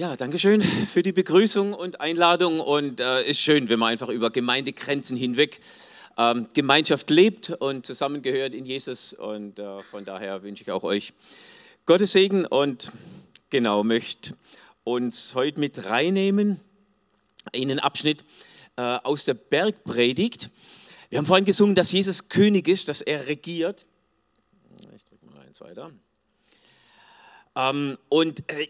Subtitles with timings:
[0.00, 2.58] Ja, danke schön für die Begrüßung und Einladung.
[2.58, 5.60] Und äh, ist schön, wenn man einfach über Gemeindegrenzen hinweg
[6.16, 9.12] ähm, Gemeinschaft lebt und zusammengehört in Jesus.
[9.12, 11.12] Und äh, von daher wünsche ich auch euch
[11.84, 12.92] Gottes Segen und
[13.50, 14.34] genau möchte
[14.84, 16.58] uns heute mit reinnehmen
[17.52, 18.24] in einen Abschnitt
[18.76, 20.50] äh, aus der Bergpredigt.
[21.10, 23.84] Wir haben vorhin gesungen, dass Jesus König ist, dass er regiert.
[24.96, 25.92] Ich drücke mal eins weiter.
[27.56, 28.66] Ähm, und äh,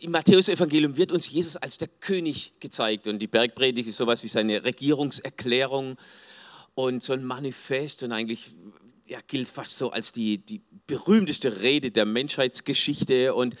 [0.00, 3.06] im Matthäus-Evangelium wird uns Jesus als der König gezeigt.
[3.06, 5.96] Und die Bergpredigt ist sowas wie seine Regierungserklärung
[6.74, 8.52] und so ein Manifest und eigentlich
[9.06, 13.34] ja, gilt fast so als die, die berühmteste Rede der Menschheitsgeschichte.
[13.34, 13.56] Und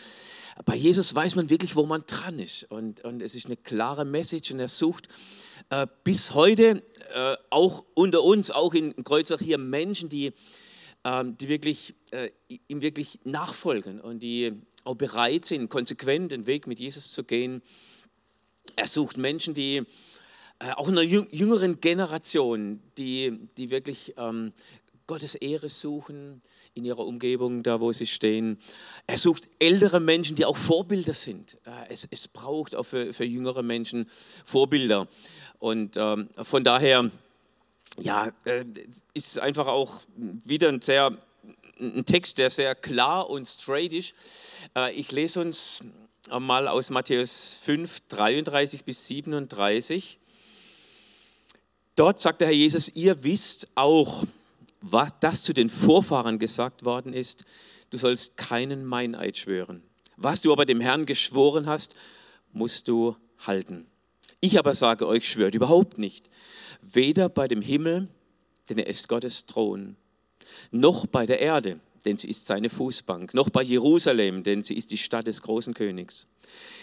[0.64, 2.64] bei Jesus weiß man wirklich, wo man dran ist.
[2.70, 5.08] Und, und es ist eine klare Message und er sucht
[5.68, 6.82] äh, bis heute
[7.14, 10.32] äh, auch unter uns, auch in Kreuzach hier Menschen, die, äh,
[11.04, 12.30] die wirklich, äh,
[12.68, 14.52] ihm wirklich nachfolgen und die
[14.84, 17.62] auch bereit sind, konsequent den Weg mit Jesus zu gehen.
[18.76, 19.82] Er sucht Menschen, die
[20.58, 24.52] äh, auch in einer jüngeren Generation, die, die wirklich ähm,
[25.06, 26.40] Gottes Ehre suchen
[26.74, 28.58] in ihrer Umgebung, da wo sie stehen.
[29.06, 31.58] Er sucht ältere Menschen, die auch Vorbilder sind.
[31.64, 34.08] Äh, es, es braucht auch für, für jüngere Menschen
[34.44, 35.08] Vorbilder.
[35.58, 37.10] Und ähm, von daher,
[38.00, 38.64] ja, äh,
[39.14, 40.00] ist einfach auch
[40.44, 41.18] wieder ein sehr
[41.80, 44.14] ein Text, der sehr klar und straight ist.
[44.76, 45.84] Äh, ich lese uns
[46.30, 50.18] mal aus Matthäus 5, 33 bis 37.
[51.96, 54.24] Dort sagt der Herr Jesus, ihr wisst auch,
[54.80, 57.44] was das zu den Vorfahren gesagt worden ist,
[57.90, 59.82] du sollst keinen Meineid schwören.
[60.16, 61.94] Was du aber dem Herrn geschworen hast,
[62.52, 63.86] musst du halten.
[64.44, 66.28] Ich aber sage euch, schwört überhaupt nicht,
[66.82, 68.08] weder bei dem Himmel,
[68.68, 69.96] denn er ist Gottes Thron,
[70.70, 74.90] noch bei der Erde, denn sie ist seine Fußbank, noch bei Jerusalem, denn sie ist
[74.90, 76.28] die Stadt des großen Königs.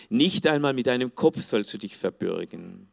[0.09, 2.87] Nicht einmal mit deinem Kopf sollst du dich verbürgen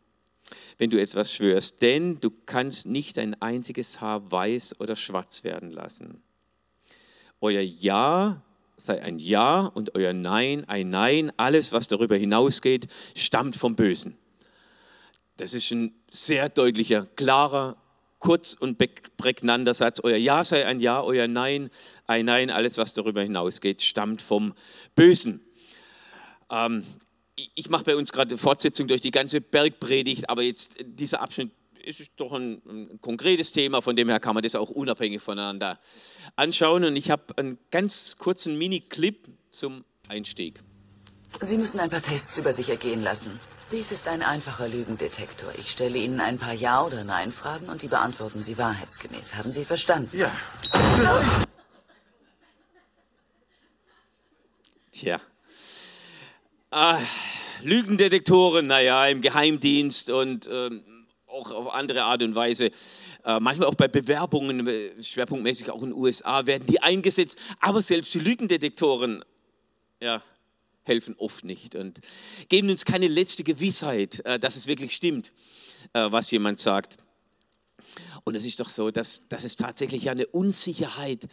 [0.79, 5.71] wenn du etwas schwörst, denn du kannst nicht ein einziges Haar weiß oder schwarz werden
[5.71, 6.23] lassen.
[7.41, 8.43] Euer Ja
[8.77, 11.33] sei ein Ja und euer Nein ein Nein.
[11.37, 14.17] Alles, was darüber hinausgeht, stammt vom Bösen.
[15.37, 17.77] Das ist ein sehr deutlicher, klarer,
[18.19, 18.79] kurz und
[19.17, 20.01] prägnanter Satz.
[20.03, 21.71] Euer Ja sei ein Ja, euer Nein
[22.07, 22.51] ein Nein.
[22.51, 24.55] Alles, was darüber hinausgeht, stammt vom
[24.95, 25.41] Bösen.
[26.51, 26.85] Ähm,
[27.55, 31.51] ich mache bei uns gerade eine Fortsetzung durch die ganze Bergpredigt, aber jetzt dieser Abschnitt
[31.85, 35.79] ist doch ein, ein, konkretes Thema, von dem her kann man das auch unabhängig voneinander
[36.35, 36.85] anschauen.
[36.85, 40.63] Und ich habe einen ganz kurzen Mini-Clip zum Einstieg.
[41.43, 43.39] Sie müssen ein paar Tests über sich ergehen lassen.
[43.73, 45.53] Dies ist ein einfacher Lügendetektor.
[45.59, 49.35] Ich stelle Ihnen ein paar Ja- oder Nein-Fragen und die beantworten Sie wahrheitsgemäß.
[49.35, 50.17] Haben Sie verstanden?
[50.17, 50.31] Ja.
[54.93, 55.21] Tja,
[56.71, 57.01] Ah,
[57.63, 62.71] Lügendetektoren, naja, im Geheimdienst und ähm, auch auf andere Art und Weise.
[63.25, 67.39] Äh, manchmal auch bei Bewerbungen, äh, schwerpunktmäßig auch in den USA, werden die eingesetzt.
[67.61, 69.25] Aber selbst die Lügendetektoren
[70.01, 70.23] ja,
[70.87, 72.01] helfen oft nicht und
[72.49, 75.33] geben uns keine letzte Gewissheit, äh, dass es wirklich stimmt,
[75.93, 76.99] äh, was jemand sagt.
[78.25, 81.27] Und es ist doch so, dass, dass es tatsächlich eine Unsicherheit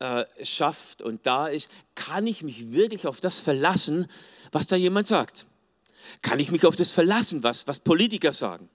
[0.00, 4.06] äh, schafft und da ist, kann ich mich wirklich auf das verlassen,
[4.52, 5.46] was da jemand sagt?
[6.22, 8.68] Kann ich mich auf das verlassen, was, was Politiker sagen?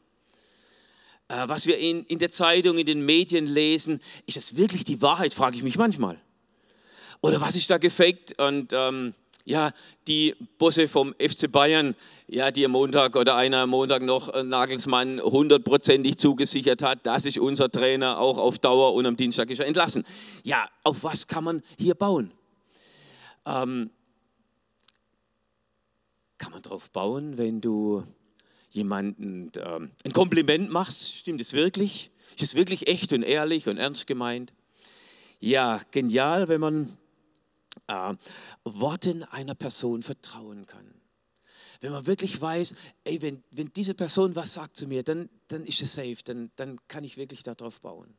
[1.30, 5.34] Was wir in, in der Zeitung, in den Medien lesen, ist das wirklich die Wahrheit,
[5.34, 6.20] frage ich mich manchmal.
[7.22, 8.38] Oder was ist da gefaked?
[8.38, 9.72] Und ähm, ja,
[10.08, 11.96] die Bosse vom FC Bayern,
[12.28, 17.26] ja, die am Montag oder einer am Montag noch äh, Nagelsmann hundertprozentig zugesichert hat, das
[17.26, 20.06] ist unser Trainer auch auf Dauer und am Dienstag ist er entlassen.
[20.44, 22.32] Ja, auf was kann man hier bauen?
[23.46, 23.90] Ähm,
[26.38, 28.04] kann man darauf bauen, wenn du
[28.72, 31.16] jemanden ähm, ein Kompliment machst?
[31.16, 32.12] Stimmt es wirklich?
[32.36, 34.54] Ist es wirklich echt und ehrlich und ernst gemeint?
[35.40, 36.98] Ja, genial, wenn man
[37.88, 38.16] äh,
[38.64, 40.94] Worten einer Person vertrauen kann.
[41.82, 45.66] Wenn man wirklich weiß, ey, wenn, wenn diese Person was sagt zu mir, dann, dann
[45.66, 48.18] ist es safe, dann, dann kann ich wirklich darauf bauen.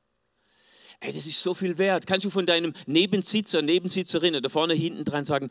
[1.00, 2.06] Ey, das ist so viel wert.
[2.06, 5.49] Kannst du von deinem Nebensitzer, Nebensitzerin oder vorne hinten dran sagen,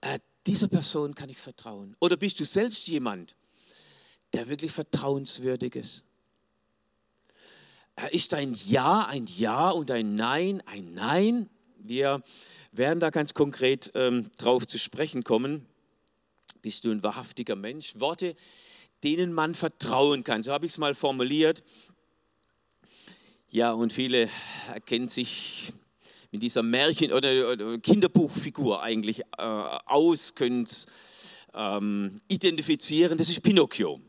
[0.00, 1.96] äh, dieser Person kann ich vertrauen.
[2.00, 3.36] Oder bist du selbst jemand,
[4.32, 6.04] der wirklich vertrauenswürdig ist?
[7.96, 11.50] Äh, ist ein Ja ein Ja und ein Nein ein Nein?
[11.78, 12.22] Wir
[12.72, 15.66] werden da ganz konkret ähm, drauf zu sprechen kommen.
[16.62, 17.98] Bist du ein wahrhaftiger Mensch?
[17.98, 18.34] Worte,
[19.04, 20.42] denen man vertrauen kann.
[20.42, 21.64] So habe ich es mal formuliert.
[23.50, 24.28] Ja, und viele
[24.72, 25.72] erkennen sich
[26.30, 30.88] mit dieser Märchen- oder, Kinderbuchfigur eigentlich äh, aus, können es äh,
[31.54, 33.18] ähm, identifizieren.
[33.18, 34.00] Das ist Pinocchio.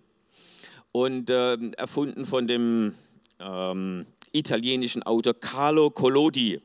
[0.92, 2.94] Und äh, erfunden von dem
[3.40, 6.62] ähm, italienischen Autor Carlo Collodi.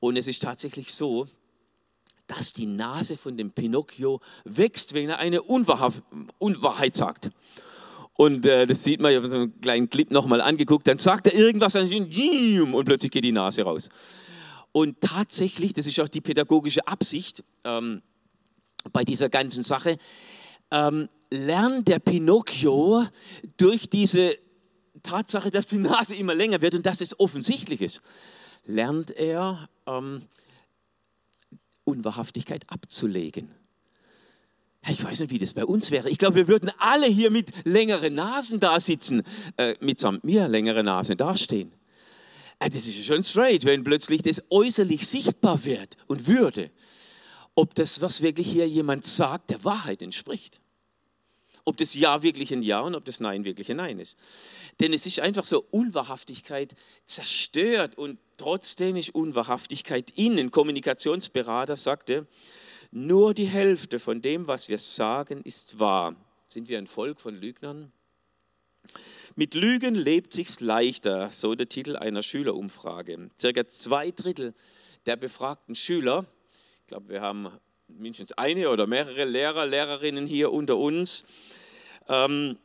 [0.00, 1.26] Und es ist tatsächlich so,
[2.26, 6.02] dass die Nase von dem Pinocchio wächst, wenn er eine Unwahrheit,
[6.38, 7.30] Unwahrheit sagt.
[8.14, 11.26] Und äh, das sieht man, ich habe so einen kleinen Clip nochmal angeguckt, dann sagt
[11.26, 13.88] er irgendwas und plötzlich geht die Nase raus.
[14.72, 18.02] Und tatsächlich, das ist auch die pädagogische Absicht ähm,
[18.92, 19.96] bei dieser ganzen Sache,
[20.70, 23.06] ähm, lernt der Pinocchio
[23.56, 24.36] durch diese
[25.02, 28.02] Tatsache, dass die Nase immer länger wird und dass es offensichtlich ist,
[28.64, 30.22] lernt er ähm,
[31.84, 33.48] Unwahrhaftigkeit abzulegen.
[34.88, 36.08] Ich weiß nicht, wie das bei uns wäre.
[36.08, 39.22] Ich glaube, wir würden alle hier mit längeren Nasen da sitzen,
[39.56, 41.72] äh, mitsamt mir längere Nasen dastehen.
[42.58, 46.70] Äh, das ist schon straight, wenn plötzlich das äußerlich sichtbar wird und würde,
[47.54, 50.60] ob das, was wirklich hier jemand sagt, der Wahrheit entspricht.
[51.64, 54.16] Ob das Ja wirklich ein Ja und ob das Nein wirklich ein Nein ist.
[54.80, 56.74] Denn es ist einfach so, Unwahrhaftigkeit
[57.04, 60.50] zerstört und trotzdem ist Unwahrhaftigkeit innen.
[60.50, 62.26] Kommunikationsberater sagte,
[62.90, 66.16] nur die Hälfte von dem, was wir sagen, ist wahr.
[66.48, 67.92] Sind wir ein Volk von Lügnern?
[69.36, 73.30] Mit Lügen lebt sich's leichter, so der Titel einer Schülerumfrage.
[73.38, 74.54] Circa zwei Drittel
[75.06, 76.26] der befragten Schüler,
[76.80, 77.48] ich glaube, wir haben
[77.98, 81.24] mindestens eine oder mehrere Lehrer, Lehrerinnen hier unter uns,
[82.08, 82.58] ähm,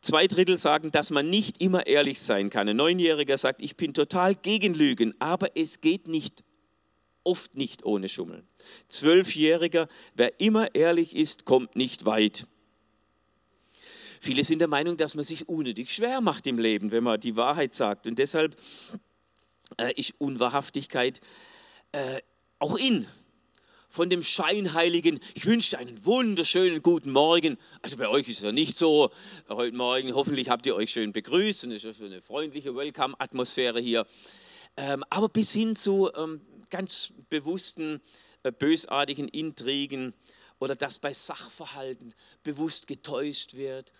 [0.00, 2.68] zwei Drittel sagen, dass man nicht immer ehrlich sein kann.
[2.68, 6.44] Ein Neunjähriger sagt, ich bin total gegen Lügen, aber es geht nicht,
[7.24, 8.46] oft nicht ohne Schummeln.
[8.88, 12.46] Zwölfjähriger, wer immer ehrlich ist, kommt nicht weit.
[14.20, 17.36] Viele sind der Meinung, dass man sich unnötig schwer macht im Leben, wenn man die
[17.36, 18.06] Wahrheit sagt.
[18.06, 18.56] Und deshalb
[19.78, 21.20] äh, ist Unwahrhaftigkeit
[21.92, 22.20] äh,
[22.58, 23.06] auch in
[23.92, 27.58] von dem Scheinheiligen, ich wünsche einen wunderschönen guten Morgen.
[27.82, 29.10] Also bei euch ist es ja nicht so.
[29.50, 34.06] Heute Morgen, hoffentlich habt ihr euch schön begrüßt und es ist eine freundliche Welcome-Atmosphäre hier.
[34.78, 36.40] Ähm, aber bis hin zu ähm,
[36.70, 38.00] ganz bewussten,
[38.44, 40.14] äh, bösartigen Intrigen
[40.58, 43.92] oder dass bei Sachverhalten bewusst getäuscht wird,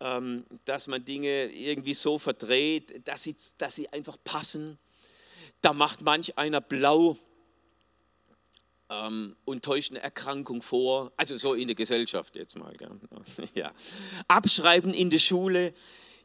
[0.00, 4.76] ähm, dass man Dinge irgendwie so verdreht, dass sie, dass sie einfach passen.
[5.62, 7.16] Da macht manch einer blau
[8.90, 12.74] ähm, und täuscht eine Erkrankung vor, also so in der Gesellschaft jetzt mal.
[12.76, 12.90] Gell?
[13.54, 13.72] Ja.
[14.28, 15.72] Abschreiben in der Schule,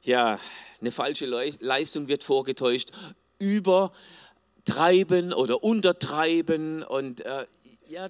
[0.02, 0.40] ja,
[0.80, 2.92] eine falsche Leistung wird vorgetäuscht,
[3.40, 7.46] übertreiben oder untertreiben und äh,
[7.88, 8.08] ja,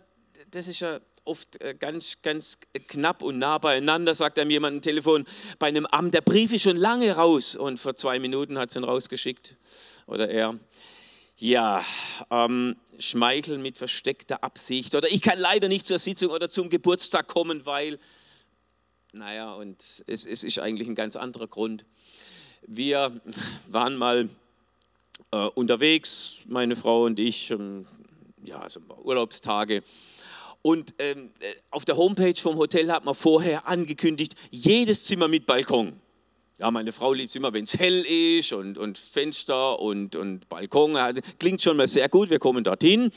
[0.51, 4.81] das ist ja oft äh, ganz, ganz knapp und nah beieinander, sagt einem jemand am
[4.81, 5.25] Telefon
[5.59, 8.79] bei einem Amt, der Brief ist schon lange raus und vor zwei Minuten hat sie
[8.79, 9.55] ihn rausgeschickt
[10.07, 10.59] oder er.
[11.41, 11.85] Ja,
[12.31, 14.93] ähm, Schmeicheln mit versteckter Absicht.
[14.93, 17.97] Oder ich kann leider nicht zur Sitzung oder zum Geburtstag kommen, weil,
[19.13, 21.85] naja, und es, es ist eigentlich ein ganz anderer Grund.
[22.67, 23.21] Wir
[23.69, 24.27] waren mal
[25.31, 27.87] äh, unterwegs, meine Frau und ich, ähm,
[28.43, 29.81] ja, also Urlaubstage.
[30.61, 35.45] Und ähm, äh, auf der Homepage vom Hotel hat man vorher angekündigt, jedes Zimmer mit
[35.45, 36.01] Balkon.
[36.59, 40.49] Ja, meine Frau liebt es immer, wenn es hell ist und, und Fenster und, und
[40.49, 40.97] Balkon.
[41.39, 43.11] Klingt schon mal sehr gut, wir kommen dorthin.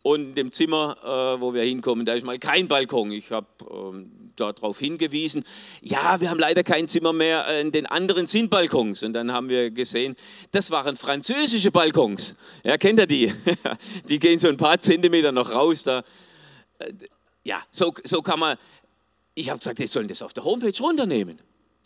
[0.00, 3.12] Und in dem Zimmer, äh, wo wir hinkommen, da ist mal kein Balkon.
[3.12, 5.44] Ich habe ähm, darauf hingewiesen,
[5.82, 9.02] ja, wir haben leider kein Zimmer mehr, äh, in den anderen sind Balkons.
[9.02, 10.16] Und dann haben wir gesehen,
[10.50, 12.36] das waren französische Balkons.
[12.64, 13.34] Ja, kennt ihr die?
[14.08, 15.84] die gehen so ein paar Zentimeter noch raus.
[15.84, 16.02] Da.
[16.78, 16.94] Äh,
[17.44, 18.56] ja, so, so kann man,
[19.34, 21.38] ich habe gesagt, die sollen das auf der Homepage runternehmen.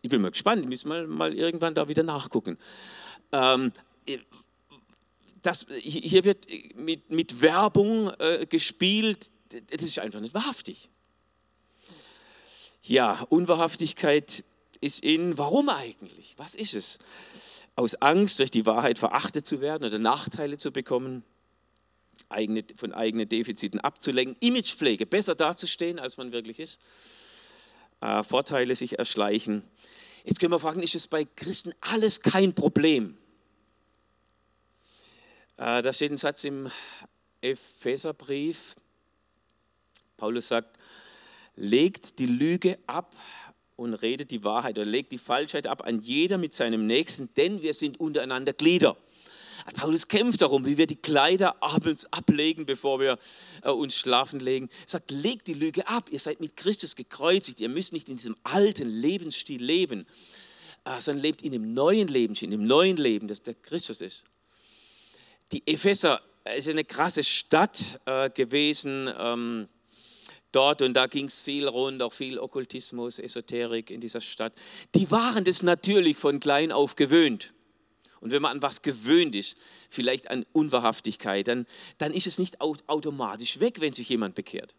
[0.06, 2.58] Ich bin mal gespannt, ich muss mal, mal irgendwann da wieder nachgucken.
[3.32, 3.72] Ähm,
[5.42, 6.46] das, hier wird
[6.76, 10.90] mit, mit Werbung äh, gespielt, das ist einfach nicht wahrhaftig.
[12.82, 14.44] Ja, Unwahrhaftigkeit
[14.80, 16.34] ist in, warum eigentlich?
[16.36, 16.98] Was ist es?
[17.74, 21.24] Aus Angst, durch die Wahrheit verachtet zu werden oder Nachteile zu bekommen,
[22.28, 26.80] eigene, von eigenen Defiziten abzulenken, Imagepflege, besser dazustehen, als man wirklich ist
[28.06, 29.64] äh, Vorteile sich erschleichen.
[30.24, 33.16] Jetzt können wir fragen, ist es bei Christen alles kein Problem?
[35.56, 36.70] Äh, da steht ein Satz im
[37.40, 38.76] Epheserbrief.
[40.16, 40.78] Paulus sagt,
[41.56, 43.16] legt die Lüge ab
[43.74, 47.60] und redet die Wahrheit oder legt die Falschheit ab an jeder mit seinem Nächsten, denn
[47.62, 48.96] wir sind untereinander Glieder.
[49.74, 53.18] Paulus kämpft darum, wie wir die Kleider abends ablegen, bevor wir
[53.62, 54.68] äh, uns schlafen legen.
[54.84, 58.16] Er sagt, legt die Lüge ab, ihr seid mit Christus gekreuzigt, ihr müsst nicht in
[58.16, 60.06] diesem alten Lebensstil leben,
[60.84, 64.24] äh, sondern lebt in dem neuen Lebensstil, in dem neuen Leben, das der Christus ist.
[65.52, 66.20] Die Epheser
[66.56, 69.10] ist eine krasse Stadt äh, gewesen.
[69.18, 69.68] Ähm,
[70.52, 74.52] dort und da ging es viel rund, auch viel Okkultismus, Esoterik in dieser Stadt.
[74.94, 77.52] Die waren das natürlich von klein auf gewöhnt.
[78.20, 79.56] Und wenn man an was gewöhnt ist,
[79.90, 81.66] vielleicht an Unwahrhaftigkeit, dann,
[81.98, 84.74] dann ist es nicht automatisch weg, wenn sich jemand bekehrt.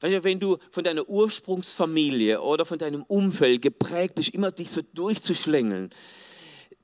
[0.00, 4.82] Weil wenn du von deiner Ursprungsfamilie oder von deinem Umfeld geprägt bist, immer dich so
[4.94, 5.90] durchzuschlängeln,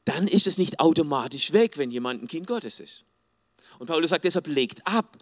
[0.05, 3.05] dann ist es nicht automatisch weg, wenn jemand ein Kind Gottes ist.
[3.79, 5.17] Und Paulus sagt deshalb, legt ab.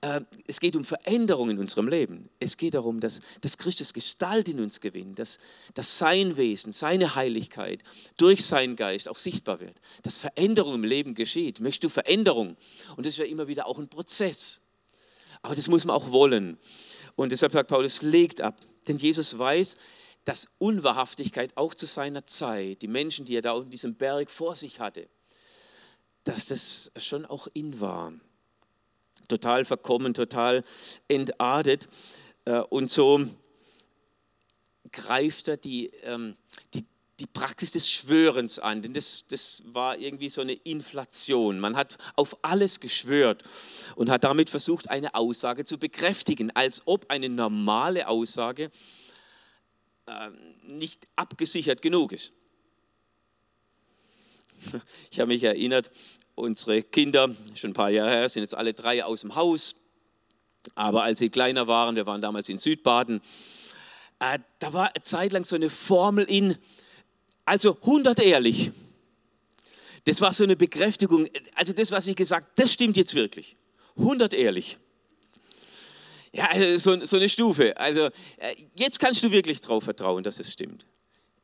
[0.00, 2.28] Äh, es geht um Veränderung in unserem Leben.
[2.40, 5.38] Es geht darum, dass, dass Christus Gestalt in uns gewinnt, dass,
[5.74, 7.82] dass sein Wesen, seine Heiligkeit
[8.16, 11.60] durch seinen Geist auch sichtbar wird, dass Veränderung im Leben geschieht.
[11.60, 12.56] Möchtest du Veränderung?
[12.96, 14.60] Und das ist ja immer wieder auch ein Prozess.
[15.42, 16.58] Aber das muss man auch wollen.
[17.16, 18.60] Und deshalb sagt Paulus, legt ab.
[18.88, 19.76] Denn Jesus weiß,
[20.24, 24.54] dass Unwahrhaftigkeit auch zu seiner Zeit, die Menschen, die er da auf diesem Berg vor
[24.54, 25.08] sich hatte,
[26.24, 28.12] dass das schon auch in war.
[29.28, 30.64] Total verkommen, total
[31.08, 31.88] entartet.
[32.44, 33.26] Äh, und so
[34.90, 36.36] greift er die, ähm,
[36.72, 36.84] die,
[37.20, 41.60] die Praxis des Schwörens an, denn das, das war irgendwie so eine Inflation.
[41.60, 43.44] Man hat auf alles geschwört
[43.96, 48.70] und hat damit versucht, eine Aussage zu bekräftigen, als ob eine normale Aussage
[50.06, 50.30] äh,
[50.66, 52.32] nicht abgesichert genug ist.
[55.10, 55.90] Ich habe mich erinnert,
[56.34, 59.76] unsere Kinder, schon ein paar Jahre her, sind jetzt alle drei aus dem Haus.
[60.74, 63.20] Aber als sie kleiner waren, wir waren damals in Südbaden,
[64.18, 66.56] äh, da war eine Zeit lang so eine Formel in,
[67.44, 68.70] also 100 ehrlich.
[70.06, 73.56] Das war so eine Bekräftigung, also das, was ich gesagt das stimmt jetzt wirklich.
[73.96, 74.78] 100 ehrlich.
[76.32, 77.76] Ja, also so, so eine Stufe.
[77.76, 78.06] Also
[78.38, 80.84] äh, jetzt kannst du wirklich darauf vertrauen, dass es stimmt.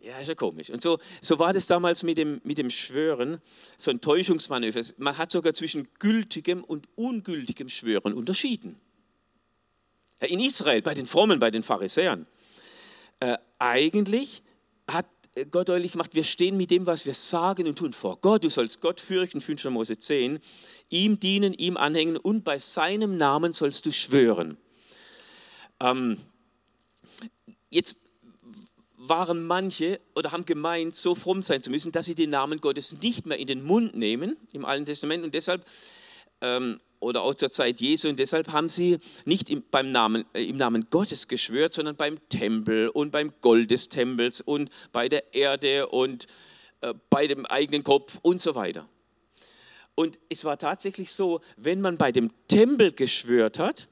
[0.02, 0.70] Ja, ist ja komisch.
[0.70, 3.40] Und so, so war das damals mit dem, mit dem Schwören,
[3.76, 4.80] so ein Täuschungsmanöver.
[4.96, 8.76] Man hat sogar zwischen gültigem und ungültigem Schwören unterschieden.
[10.20, 12.26] In Israel, bei den Frommen, bei den Pharisäern.
[13.20, 14.42] Äh, eigentlich
[14.86, 15.06] hat
[15.50, 18.42] Gott deutlich gemacht, wir stehen mit dem, was wir sagen und tun vor Gott.
[18.42, 19.66] Du sollst Gott fürchten, 5.
[19.66, 20.40] Mose 10,
[20.88, 24.56] ihm dienen, ihm anhängen und bei seinem Namen sollst du schwören.
[25.78, 26.18] Ähm,
[27.68, 27.98] jetzt
[29.02, 33.00] waren manche oder haben gemeint, so fromm sein zu müssen, dass sie den Namen Gottes
[33.00, 35.64] nicht mehr in den Mund nehmen im Alten Testament und deshalb
[36.42, 40.44] ähm, oder auch zur Zeit Jesu und deshalb haben sie nicht im, beim Namen, äh,
[40.44, 45.32] im Namen Gottes geschwört, sondern beim Tempel und beim Gold des Tempels und bei der
[45.32, 46.26] Erde und
[46.82, 48.86] äh, bei dem eigenen Kopf und so weiter.
[49.94, 53.88] Und es war tatsächlich so, wenn man bei dem Tempel geschwört hat,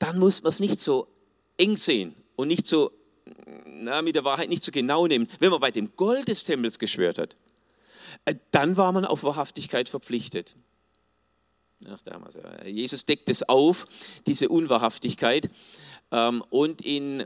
[0.00, 1.06] dann muss man es nicht so
[1.58, 2.90] eng sehen und nicht so
[3.66, 5.28] na, mit der Wahrheit nicht so genau nehmen.
[5.38, 7.36] Wenn man bei dem Gold des Tempels geschwört hat,
[8.24, 10.56] äh, dann war man auf Wahrhaftigkeit verpflichtet.
[11.88, 13.86] Ach, damals, Jesus deckt es auf,
[14.26, 15.50] diese Unwahrhaftigkeit.
[16.12, 17.24] Ähm, und in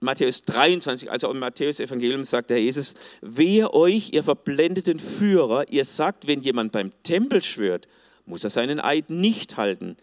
[0.00, 6.26] Matthäus 23, also im Matthäus-Evangelium, sagt der Jesus: Wehe euch, ihr verblendeten Führer, ihr sagt,
[6.26, 7.86] wenn jemand beim Tempel schwört,
[8.26, 9.96] muss er seinen Eid nicht halten.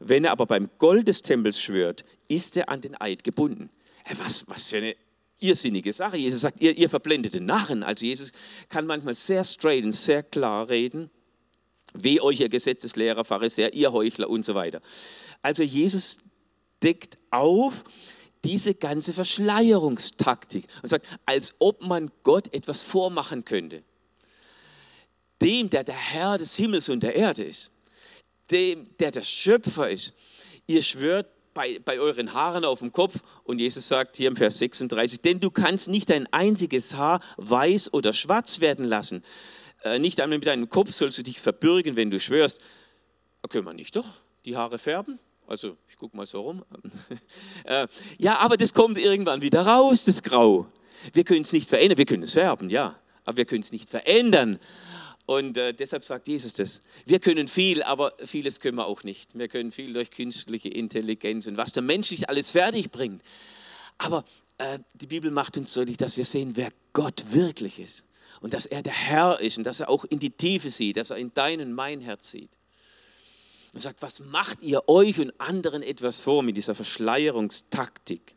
[0.00, 3.70] Wenn er aber beim Gold des Tempels schwört, ist er an den Eid gebunden
[4.14, 4.96] was, was für eine
[5.38, 6.16] irrsinnige Sache.
[6.16, 7.82] Jesus sagt, ihr, ihr verblendete Narren.
[7.82, 8.32] Also Jesus
[8.68, 11.10] kann manchmal sehr straight und sehr klar reden.
[11.94, 14.80] Weh euch, ihr Gesetzeslehrer, Pharisäer, ihr Heuchler und so weiter.
[15.42, 16.18] Also Jesus
[16.82, 17.84] deckt auf
[18.44, 23.82] diese ganze Verschleierungstaktik und sagt, als ob man Gott etwas vormachen könnte.
[25.42, 27.72] Dem, der der Herr des Himmels und der Erde ist,
[28.50, 30.14] dem, der der Schöpfer ist.
[30.66, 33.18] Ihr schwört bei, bei euren Haaren auf dem Kopf.
[33.42, 37.94] Und Jesus sagt hier im Vers 36, denn du kannst nicht ein einziges Haar weiß
[37.94, 39.24] oder schwarz werden lassen.
[39.82, 42.60] Äh, nicht einmal mit deinem Kopf sollst du dich verbürgen, wenn du schwörst.
[43.48, 44.06] Können wir nicht doch
[44.44, 45.18] die Haare färben?
[45.46, 46.64] Also ich gucke mal so rum.
[47.64, 47.86] äh,
[48.18, 50.66] ja, aber das kommt irgendwann wieder raus, das Grau.
[51.14, 53.88] Wir können es nicht verändern, wir können es färben, ja, aber wir können es nicht
[53.88, 54.58] verändern.
[55.26, 56.82] Und äh, deshalb sagt Jesus das.
[57.04, 59.36] Wir können viel, aber vieles können wir auch nicht.
[59.36, 63.22] Wir können viel durch künstliche Intelligenz und was der Mensch nicht alles fertig bringt.
[63.98, 64.24] Aber
[64.58, 68.04] äh, die Bibel macht uns deutlich, dass wir sehen, wer Gott wirklich ist.
[68.40, 71.10] Und dass er der Herr ist und dass er auch in die Tiefe sieht, dass
[71.10, 72.50] er in dein und mein Herz sieht.
[73.74, 78.36] Er sagt, was macht ihr euch und anderen etwas vor mit dieser Verschleierungstaktik?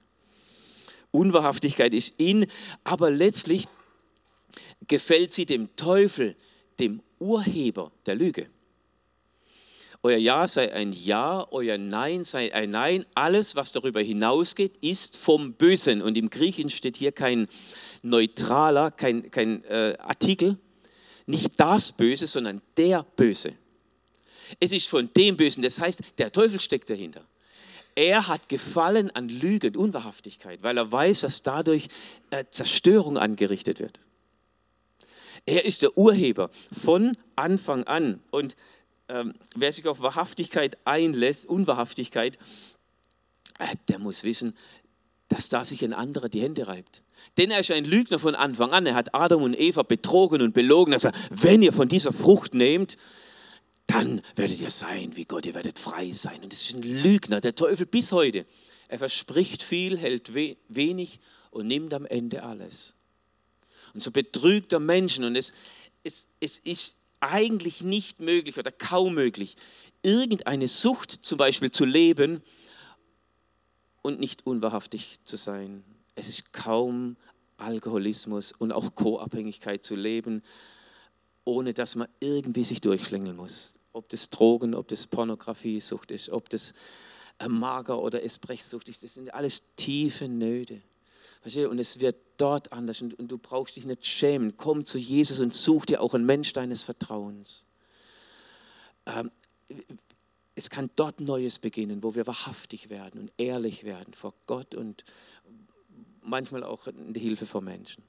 [1.12, 2.48] Unwahrhaftigkeit ist in,
[2.84, 3.68] aber letztlich
[4.88, 6.36] gefällt sie dem Teufel,
[6.80, 8.50] dem Urheber der Lüge.
[10.02, 13.06] Euer Ja sei ein Ja, euer Nein sei ein Nein.
[13.16, 16.02] Alles, was darüber hinausgeht, ist vom Bösen.
[16.02, 17.50] Und im Griechischen steht hier kein
[18.02, 20.58] neutraler, kein, kein äh, Artikel.
[21.26, 23.54] Nicht das Böse, sondern der Böse.
[24.62, 25.62] Es ist von dem Bösen.
[25.64, 27.26] Das heißt, der Teufel steckt dahinter.
[27.94, 31.90] Er hat Gefallen an Lüge und Unwahrhaftigkeit, weil er weiß, dass dadurch
[32.30, 34.00] äh, Zerstörung angerichtet wird.
[35.50, 38.22] Er ist der Urheber von Anfang an.
[38.30, 38.56] Und
[39.08, 42.38] ähm, wer sich auf Wahrhaftigkeit einlässt, Unwahrhaftigkeit,
[43.58, 44.56] äh, der muss wissen,
[45.28, 47.02] dass da sich ein anderer die Hände reibt.
[47.38, 48.86] Denn er ist ein Lügner von Anfang an.
[48.86, 50.94] Er hat Adam und Eva betrogen und belogen.
[50.94, 52.98] Er sagt, wenn ihr von dieser Frucht nehmt,
[53.88, 56.44] dann werdet ihr sein wie Gott, ihr werdet frei sein.
[56.44, 58.46] Und das ist ein Lügner, der Teufel bis heute.
[58.88, 62.99] Er verspricht viel, hält wenig und nimmt am Ende alles.
[63.94, 65.24] Und so betrügt er Menschen.
[65.24, 65.54] Und es,
[66.04, 69.58] es, es ist eigentlich nicht möglich oder kaum möglich,
[70.02, 72.42] irgendeine Sucht zum Beispiel zu leben
[74.02, 75.84] und nicht unwahrhaftig zu sein.
[76.16, 77.18] Es ist kaum
[77.58, 80.44] Alkoholismus und auch Co-Abhängigkeit zu leben,
[81.44, 86.50] ohne dass man irgendwie sich durchschlängeln muss ob das Drogen, ob das Pornografiesucht ist, ob
[86.50, 86.74] das
[87.48, 90.82] Mager- oder Esbrechsucht ist, das sind alles tiefe Nöte.
[91.44, 94.58] Und es wird dort anders und, du brauchst dich nicht schämen.
[94.58, 97.66] Komm zu Jesus und such dir auch einen Mensch deines Vertrauens.
[99.06, 99.32] Ähm,
[100.56, 105.06] es kann dort Neues beginnen, wo wir wahrhaftig werden und ehrlich werden vor Gott und
[106.22, 108.04] manchmal auch in der Hilfe vor Menschen.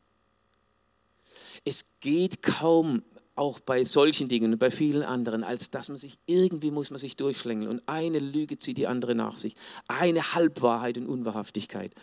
[1.64, 3.02] Es geht kaum
[3.36, 6.98] auch bei solchen Dingen und bei vielen anderen, als dass man sich irgendwie muss man
[6.98, 9.54] sich durchschlängeln und eine Lüge zieht die andere nach sich.
[9.88, 11.94] Eine Halbwahrheit und Unwahrhaftigkeit.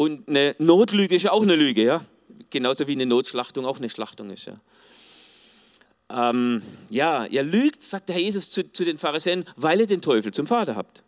[0.00, 2.02] Und eine Notlüge ist auch eine Lüge, ja.
[2.48, 4.58] Genauso wie eine Notschlachtung auch eine Schlachtung ist, ja.
[6.08, 10.00] Ähm, ja, ihr lügt, sagt der Herr Jesus zu, zu den Pharisäern, weil ihr den
[10.00, 11.04] Teufel zum Vater habt.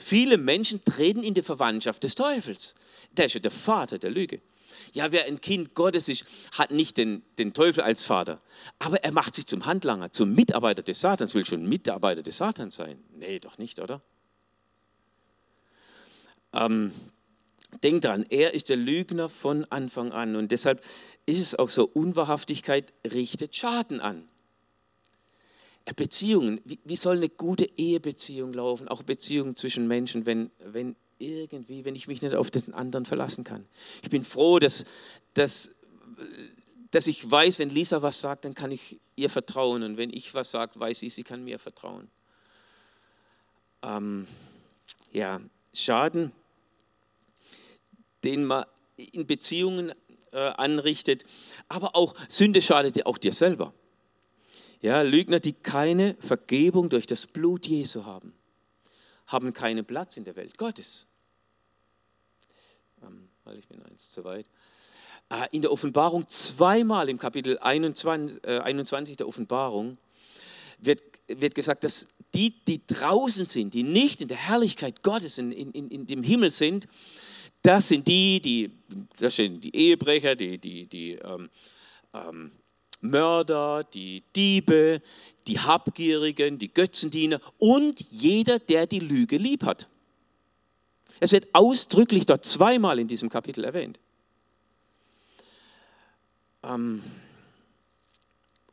[0.00, 2.74] Viele Menschen treten in die Verwandtschaft des Teufels.
[3.12, 4.40] Der ist ja der Vater der Lüge.
[4.94, 6.24] Ja, wer ein Kind Gottes ist,
[6.58, 8.40] hat nicht den, den Teufel als Vater.
[8.80, 11.36] Aber er macht sich zum Handlanger, zum Mitarbeiter des Satans.
[11.36, 12.98] Will schon Mitarbeiter des Satans sein?
[13.16, 14.02] Nee, doch nicht, oder?
[16.52, 16.90] Ähm,
[17.82, 20.36] denk dran, er ist der Lügner von Anfang an.
[20.36, 20.84] Und deshalb
[21.26, 24.28] ist es auch so, Unwahrhaftigkeit richtet Schaden an.
[25.96, 31.96] Beziehungen, wie, soll eine gute Ehebeziehung laufen, auch Beziehungen zwischen Menschen, wenn, wenn irgendwie, wenn
[31.96, 33.66] ich mich nicht auf den anderen verlassen kann.
[34.02, 34.84] Ich bin froh, dass,
[35.34, 35.74] dass,
[36.92, 39.82] dass ich weiß, wenn Lisa was sagt, dann kann ich ihr vertrauen.
[39.82, 42.08] Und wenn ich was sage, weiß sie, sie kann mir vertrauen.
[43.82, 44.28] Ähm,
[45.12, 45.40] ja,
[45.74, 46.32] Schaden,
[48.24, 48.64] den man
[48.96, 49.92] in Beziehungen
[50.32, 51.24] äh, anrichtet,
[51.68, 53.72] aber auch Sünde schadet dir auch dir selber.
[54.80, 58.34] Ja, Lügner, die keine Vergebung durch das Blut Jesu haben,
[59.26, 61.06] haben keinen Platz in der Welt Gottes
[63.44, 64.46] weil ich bin eins zu weit.
[65.28, 69.96] Ah, in der Offenbarung zweimal im Kapitel 21, 21 äh, der Offenbarung
[70.78, 75.52] wird, wird gesagt, dass die, die draußen sind, die nicht in der Herrlichkeit Gottes in,
[75.52, 76.86] in, in dem Himmel sind,
[77.62, 78.70] das sind die, die,
[79.18, 81.48] das sind die Ehebrecher, die, die, die ähm,
[82.12, 82.50] ähm,
[83.00, 85.00] Mörder, die Diebe,
[85.46, 89.88] die Habgierigen, die Götzendiener und jeder, der die Lüge lieb hat.
[91.20, 93.98] Es wird ausdrücklich dort zweimal in diesem Kapitel erwähnt.
[96.64, 97.02] Ähm,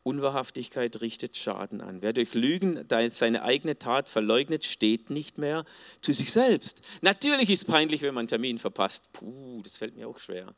[0.09, 2.01] Unwahrhaftigkeit richtet Schaden an.
[2.01, 5.65] Wer durch Lügen seine eigene Tat verleugnet, steht nicht mehr
[6.01, 6.81] zu sich selbst.
[7.01, 9.11] Natürlich ist es peinlich, wenn man einen Termin verpasst.
[9.13, 10.53] Puh, das fällt mir auch schwer.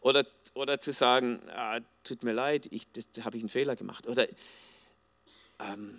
[0.00, 2.84] Oder, oder zu sagen, ah, tut mir leid, ich,
[3.14, 4.06] da habe ich einen Fehler gemacht.
[4.06, 4.26] Oder
[5.60, 5.98] ähm,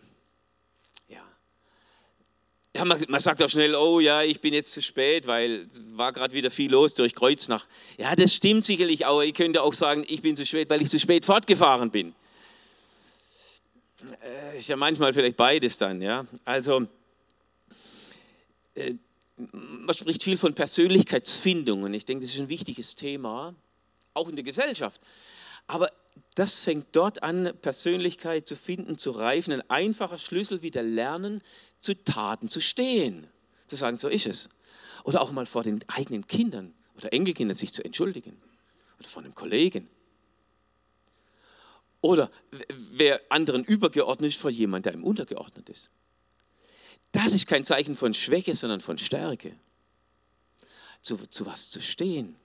[2.76, 6.14] ja, man, man, sagt auch schnell, oh ja, ich bin jetzt zu spät, weil war
[6.14, 7.68] gerade wieder viel los durch Kreuznach.
[7.98, 10.90] Ja, das stimmt sicherlich, aber ich könnte auch sagen, ich bin zu spät, weil ich
[10.90, 12.16] zu spät fortgefahren bin.
[14.24, 16.26] Äh, ist ja manchmal vielleicht beides dann, ja.
[16.46, 16.88] Also,
[18.76, 18.96] äh,
[19.38, 23.56] man spricht viel von Persönlichkeitsfindung und ich denke, das ist ein wichtiges Thema,
[24.14, 25.02] auch in der Gesellschaft.
[25.68, 25.90] Aber
[26.36, 29.54] das fängt dort an, Persönlichkeit zu finden, zu reifen.
[29.54, 31.42] Ein einfacher Schlüssel wieder lernen,
[31.78, 33.28] zu Taten zu stehen.
[33.68, 34.50] Zu sagen, so ist es.
[35.04, 38.38] Oder auch mal vor den eigenen Kindern oder Enkelkindern sich zu entschuldigen.
[39.00, 39.88] Oder von einem Kollegen.
[42.02, 42.32] Oder
[42.92, 45.92] wer anderen übergeordnet ist, vor jemand, der ihm untergeordnet ist.
[47.12, 49.56] Das ist kein Zeichen von Schwäche, sondern von Stärke.
[51.02, 52.36] Zu, zu was zu stehen.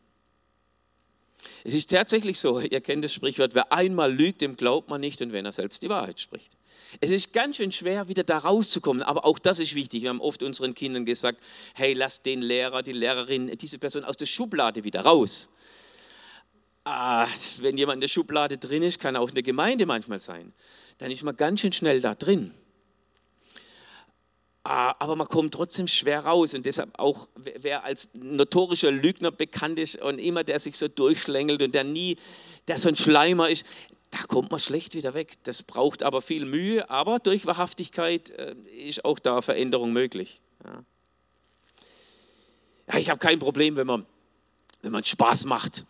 [1.64, 5.20] Es ist tatsächlich so, ihr kennt das Sprichwort, wer einmal lügt, dem glaubt man nicht
[5.22, 6.52] und wenn er selbst die Wahrheit spricht.
[7.00, 10.02] Es ist ganz schön schwer, wieder da rauszukommen, aber auch das ist wichtig.
[10.02, 11.42] Wir haben oft unseren Kindern gesagt,
[11.74, 15.48] hey, lass den Lehrer, die Lehrerin, diese Person aus der Schublade wieder raus.
[16.88, 17.26] Ah,
[17.58, 20.52] wenn jemand in der Schublade drin ist, kann auch in der Gemeinde manchmal sein,
[20.98, 22.54] dann ist man ganz schön schnell da drin.
[24.62, 29.80] Ah, aber man kommt trotzdem schwer raus und deshalb auch, wer als notorischer Lügner bekannt
[29.80, 32.18] ist und immer der sich so durchschlängelt und der nie,
[32.68, 33.66] der so ein Schleimer ist,
[34.12, 35.32] da kommt man schlecht wieder weg.
[35.42, 40.40] Das braucht aber viel Mühe, aber durch Wahrhaftigkeit äh, ist auch da Veränderung möglich.
[40.64, 40.84] Ja,
[42.96, 44.06] ich habe kein Problem, wenn man,
[44.82, 45.84] wenn man Spaß macht.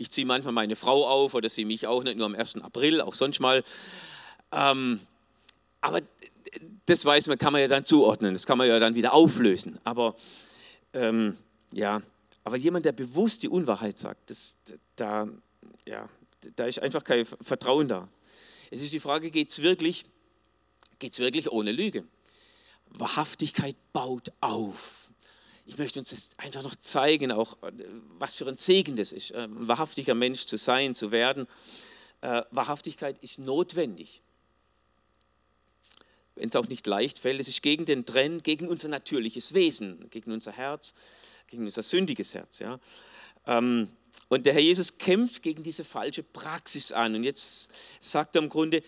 [0.00, 2.62] Ich ziehe manchmal meine Frau auf oder sie mich auch, nicht nur am 1.
[2.62, 3.62] April, auch sonst mal.
[4.50, 4.98] Ähm,
[5.82, 6.00] aber
[6.86, 9.78] das weiß man, kann man ja dann zuordnen, das kann man ja dann wieder auflösen.
[9.84, 10.16] Aber
[10.94, 11.36] ähm,
[11.74, 12.00] ja,
[12.44, 14.56] aber jemand, der bewusst die Unwahrheit sagt, das,
[14.96, 15.28] da,
[15.86, 16.08] ja,
[16.56, 18.08] da ist einfach kein Vertrauen da.
[18.70, 20.06] Es ist die Frage, geht es wirklich,
[20.98, 22.04] geht's wirklich ohne Lüge?
[22.86, 24.99] Wahrhaftigkeit baut auf.
[25.70, 27.56] Ich möchte uns das einfach noch zeigen, auch
[28.18, 31.46] was für ein Segen das ist, ein wahrhaftiger Mensch zu sein, zu werden.
[32.22, 34.22] Äh, Wahrhaftigkeit ist notwendig
[36.40, 40.08] wenn es auch nicht leicht fällt, es ist gegen den Trend, gegen unser natürliches Wesen,
[40.10, 40.94] gegen unser Herz,
[41.46, 42.60] gegen unser sündiges Herz.
[42.60, 42.80] Ja.
[43.46, 43.90] Ähm,
[44.28, 47.14] und der Herr Jesus kämpft gegen diese falsche Praxis an.
[47.14, 48.82] Und jetzt sagt er im Grunde, äh,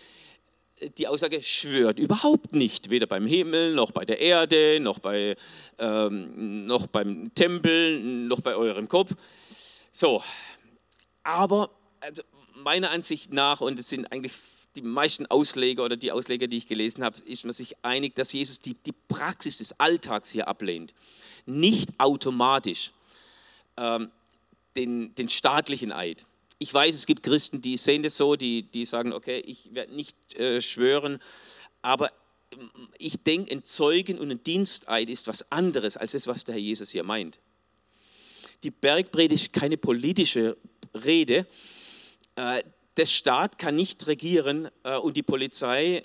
[0.97, 5.35] die Aussage schwört überhaupt nicht, weder beim Himmel, noch bei der Erde, noch, bei,
[5.79, 9.13] ähm, noch beim Tempel, noch bei eurem Kopf.
[9.91, 10.23] So,
[11.23, 11.69] aber
[11.99, 12.23] also
[12.55, 14.33] meiner Ansicht nach, und es sind eigentlich
[14.75, 18.33] die meisten Ausleger oder die Ausleger, die ich gelesen habe, ist man sich einig, dass
[18.33, 20.93] Jesus die, die Praxis des Alltags hier ablehnt.
[21.45, 22.91] Nicht automatisch
[23.77, 24.09] ähm,
[24.75, 26.25] den, den staatlichen Eid.
[26.59, 29.93] Ich weiß, es gibt Christen, die sehen das so, die, die sagen, okay, ich werde
[29.93, 31.19] nicht äh, schwören,
[31.81, 32.11] aber
[32.51, 36.55] ähm, ich denke, ein Zeugen und ein Diensteid ist was anderes als das, was der
[36.55, 37.39] Herr Jesus hier meint.
[38.63, 40.57] Die Bergpredigt ist keine politische
[40.93, 41.45] Rede.
[42.35, 42.63] Äh,
[42.95, 46.03] der Staat kann nicht regieren äh, und die Polizei,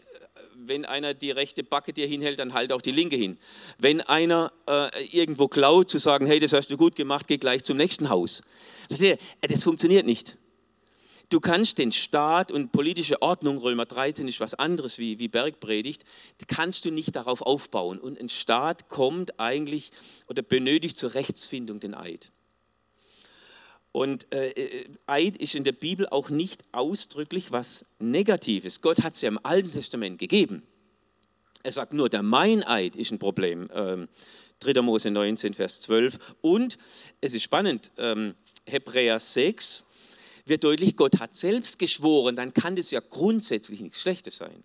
[0.67, 3.39] wenn einer die rechte Backe dir hinhält, dann halt auch die linke hin.
[3.79, 7.65] Wenn einer äh, irgendwo klaut, zu sagen, hey, das hast du gut gemacht, geh gleich
[7.65, 8.43] zum nächsten Haus.
[8.89, 10.37] Das, äh, das funktioniert nicht.
[11.31, 16.05] Du kannst den Staat und politische Ordnung, Römer 13 ist was anderes wie, wie Bergpredigt,
[16.47, 17.99] kannst du nicht darauf aufbauen.
[17.99, 19.93] Und ein Staat kommt eigentlich
[20.27, 22.33] oder benötigt zur Rechtsfindung den Eid.
[23.93, 28.81] Und äh, äh, Eid ist in der Bibel auch nicht ausdrücklich was Negatives.
[28.81, 30.63] Gott hat es ja im Alten Testament gegeben.
[31.63, 33.69] Er sagt nur, der Meineid ist ein Problem.
[33.75, 34.09] Ähm,
[34.61, 34.83] 3.
[34.83, 36.19] Mose 19, Vers 12.
[36.41, 36.79] Und
[37.21, 38.35] es ist spannend, ähm,
[38.67, 39.85] Hebräer 6
[40.47, 44.65] wird deutlich, Gott hat selbst geschworen, dann kann das ja grundsätzlich nichts Schlechtes sein.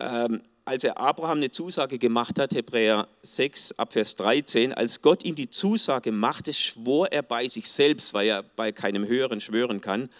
[0.00, 5.36] Ähm, als er Abraham eine Zusage gemacht hat, Hebräer 6, Abvers 13, als Gott ihm
[5.36, 10.10] die Zusage machte, schwor er bei sich selbst, weil er bei keinem Höheren schwören kann.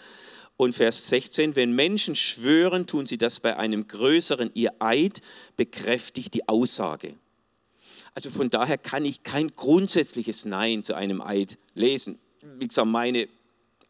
[0.55, 4.49] Und Vers 16, wenn Menschen schwören, tun sie das bei einem größeren.
[4.53, 5.21] Ihr Eid
[5.57, 7.15] bekräftigt die Aussage.
[8.15, 12.19] Also von daher kann ich kein grundsätzliches Nein zu einem Eid lesen.
[12.57, 13.27] Wie gesagt, meine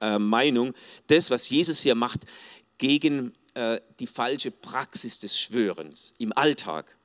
[0.02, 0.74] äh, Meinung,
[1.06, 2.22] das, was Jesus hier macht,
[2.80, 6.96] gegen äh, die falsche Praxis des Schwörens im Alltag.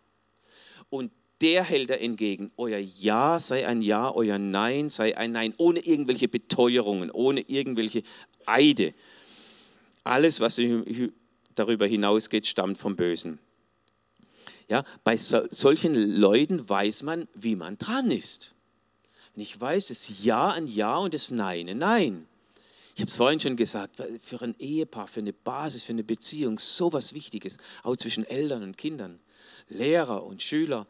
[0.90, 1.10] Und
[1.40, 2.52] der hält er entgegen.
[2.58, 8.02] Euer Ja sei ein Ja, euer Nein sei ein Nein, ohne irgendwelche Beteuerungen, ohne irgendwelche
[8.44, 8.92] Eide.
[10.04, 10.60] Alles, was
[11.54, 13.38] darüber hinausgeht, stammt vom Bösen.
[14.68, 18.54] Ja, bei so, solchen Leuten weiß man, wie man dran ist.
[19.34, 22.26] Und ich weiß, das Ja ein Ja und das Nein ein Nein.
[22.94, 26.59] Ich habe es vorhin schon gesagt, für ein Ehepaar, für eine Basis, für eine Beziehung
[26.59, 29.18] so was Wichtiges, auch zwischen Eltern und Kindern,
[29.68, 30.87] Lehrer und Schüler.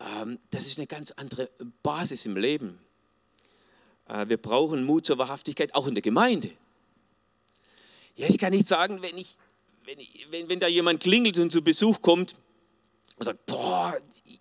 [0.00, 1.50] Ähm, das ist eine ganz andere
[1.82, 2.78] Basis im Leben.
[4.06, 6.50] Äh, wir brauchen Mut zur Wahrhaftigkeit, auch in der Gemeinde.
[8.16, 9.36] Ja, ich kann nicht sagen, wenn, ich,
[9.86, 9.98] wenn,
[10.30, 12.36] wenn, wenn da jemand klingelt und zu Besuch kommt,
[13.16, 13.96] und sagt, boah,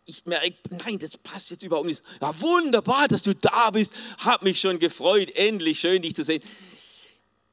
[0.06, 2.02] ich merke, nein, das passt jetzt überhaupt nicht.
[2.20, 6.42] Ja, wunderbar, dass du da bist, hab mich schon gefreut, endlich schön, dich zu sehen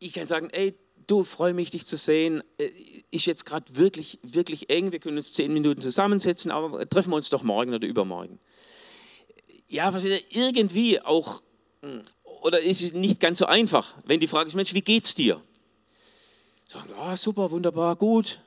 [0.01, 0.75] ich kann sagen, ey,
[1.07, 2.43] du, freue mich, dich zu sehen.
[2.59, 2.71] Äh,
[3.11, 4.93] ist jetzt gerade wirklich, wirklich eng.
[4.93, 8.39] Wir können uns zehn Minuten zusammensetzen, aber treffen wir uns doch morgen oder übermorgen.
[9.69, 11.43] Ja, was irgendwie auch,
[11.83, 12.03] hm,
[12.43, 15.41] oder ist es nicht ganz so einfach, wenn die Frage ist, Mensch, wie geht's dir?
[16.67, 18.41] Sagen, ah, super, wunderbar, gut.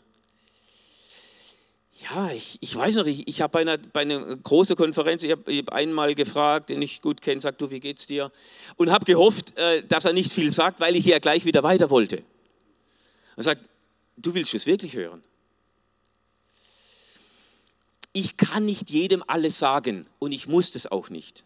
[2.01, 5.31] Ja, ich, ich weiß noch, ich, ich habe bei einer, bei einer großen Konferenz, ich
[5.31, 8.31] habe hab einmal gefragt, den ich gut kenne, sagt du, wie geht's dir?
[8.77, 11.91] Und habe gehofft, äh, dass er nicht viel sagt, weil ich ja gleich wieder weiter
[11.91, 12.23] wollte.
[13.35, 13.69] Er sagt,
[14.17, 15.23] du willst es wirklich hören?
[18.11, 21.43] Ich kann nicht jedem alles sagen und ich muss das auch nicht.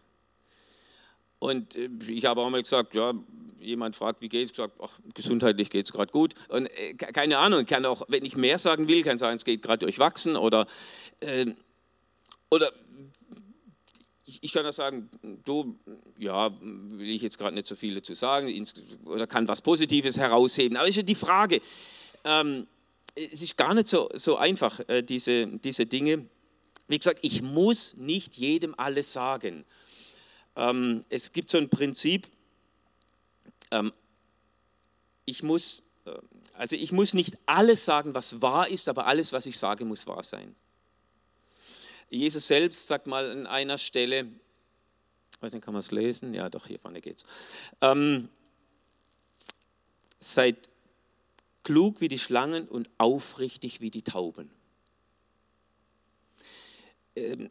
[1.38, 3.14] Und äh, ich habe auch mal gesagt, ja,
[3.60, 6.34] jemand fragt, wie geht's, gesagt, ach, gesundheitlich geht es gerade gut.
[6.48, 9.62] Und äh, keine Ahnung, kann auch, wenn ich mehr sagen will, kann sagen, es geht
[9.62, 10.66] gerade durchwachsen oder
[11.20, 11.46] äh,
[12.50, 12.72] oder
[14.40, 15.08] ich, kann da sagen,
[15.44, 15.78] du,
[16.18, 18.52] ja, will ich jetzt gerade nicht so viel dazu sagen,
[19.04, 20.76] oder kann was Positives herausheben.
[20.76, 21.60] Aber ist ja die Frage,
[22.24, 22.66] ähm,
[23.14, 26.26] es ist gar nicht so, so einfach, äh, diese, diese Dinge.
[26.88, 29.64] Wie gesagt, ich muss nicht jedem alles sagen.
[30.58, 32.26] Ähm, es gibt so ein Prinzip,
[33.70, 33.92] ähm,
[35.24, 36.18] ich muss, äh,
[36.54, 40.08] also ich muss nicht alles sagen, was wahr ist, aber alles, was ich sage, muss
[40.08, 40.56] wahr sein.
[42.10, 44.26] Jesus selbst sagt mal an einer Stelle,
[45.40, 46.34] weiß nicht, kann man es lesen?
[46.34, 47.24] Ja, doch, hier vorne geht's.
[47.80, 48.28] Ähm,
[50.18, 50.68] seid
[51.62, 54.50] klug wie die Schlangen und aufrichtig wie die Tauben.
[57.14, 57.48] Ähm,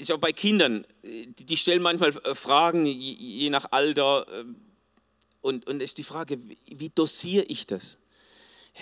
[0.00, 4.26] ist auch bei Kindern, die, stellen manchmal äh, Fragen, je, nach Alter.
[4.32, 4.56] Ähm,
[5.42, 7.98] und, und ist die Frage, wie, dosiere ich das?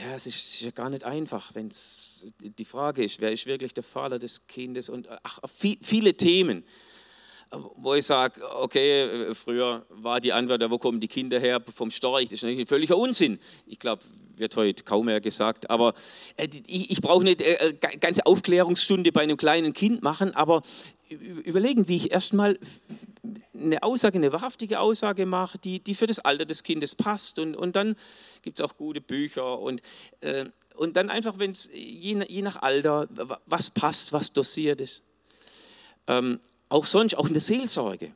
[0.01, 3.75] Ja, es ist ja gar nicht einfach, wenn es die Frage ist, wer ist wirklich
[3.75, 5.39] der Vater des Kindes und ach,
[5.81, 6.65] viele Themen,
[7.77, 12.25] wo ich sage, okay, früher war die Antwort, wo kommen die Kinder her vom Storch,
[12.25, 13.39] das ist natürlich ein völliger Unsinn.
[13.67, 14.03] Ich glaube,
[14.37, 15.95] wird heute kaum mehr gesagt, aber
[16.37, 20.63] äh, ich, ich brauche eine äh, ganze Aufklärungsstunde bei einem kleinen Kind machen, aber
[21.09, 22.59] überlegen, wie ich erstmal
[23.55, 27.39] eine Aussage, eine wahrhaftige Aussage mache, die, die für das Alter des Kindes passt.
[27.39, 27.97] Und, und dann
[28.43, 29.59] gibt es auch gute Bücher.
[29.59, 29.83] Und,
[30.21, 33.09] äh, und dann einfach, wenn je, je, nach Alter,
[33.47, 35.03] was passt, was dosiert ist.
[36.07, 38.13] Ähm, auch sonst, auch in der Seelsorge.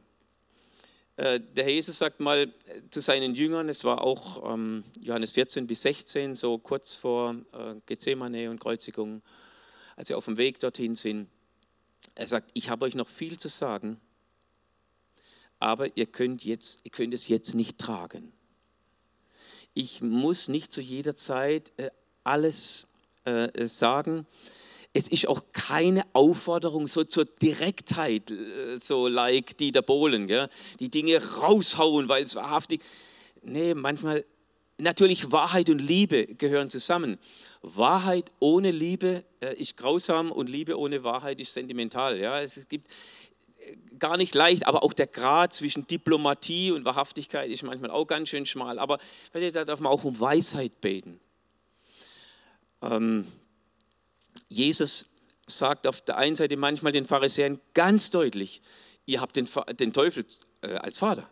[1.16, 2.52] Äh, der Herr Jesus sagt mal
[2.90, 7.74] zu seinen Jüngern, es war auch ähm, Johannes 14 bis 16, so kurz vor äh,
[7.86, 9.22] Gethsemane und Kreuzigung,
[9.96, 11.28] als sie auf dem Weg dorthin sind.
[12.14, 14.00] Er sagt, ich habe euch noch viel zu sagen,
[15.58, 18.32] aber ihr könnt, jetzt, ihr könnt es jetzt nicht tragen.
[19.74, 21.90] Ich muss nicht zu jeder Zeit äh,
[22.24, 22.88] alles
[23.24, 24.26] äh, sagen.
[24.94, 30.48] Es ist auch keine Aufforderung so zur Direktheit, äh, so like Dieter Bohlen, gell?
[30.80, 32.82] die Dinge raushauen, weil es wahrhaftig.
[33.42, 34.24] Nee, manchmal,
[34.78, 37.18] natürlich Wahrheit und Liebe gehören zusammen.
[37.62, 42.20] Wahrheit ohne Liebe äh, ist grausam und Liebe ohne Wahrheit ist sentimental.
[42.20, 42.40] Ja?
[42.40, 42.88] Es gibt
[43.98, 48.28] gar nicht leicht, aber auch der Grad zwischen Diplomatie und Wahrhaftigkeit ist manchmal auch ganz
[48.28, 48.78] schön schmal.
[48.78, 48.98] Aber
[49.32, 51.20] da darf man auch um Weisheit beten.
[52.82, 53.26] Ähm,
[54.48, 55.06] Jesus
[55.46, 58.62] sagt auf der einen Seite manchmal den Pharisäern ganz deutlich,
[59.06, 60.24] ihr habt den, den Teufel
[60.62, 61.28] äh, als Vater.